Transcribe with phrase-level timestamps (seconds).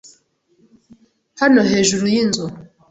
[1.41, 2.45] Hano hejuru yinzu.